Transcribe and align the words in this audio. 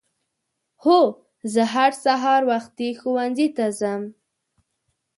هو 0.83 0.99
زه 1.53 1.63
هر 1.73 1.91
سهار 2.03 2.41
وختي 2.51 2.89
ښؤونځي 2.99 3.47
ته 3.57 3.65
ځم. 3.79 4.01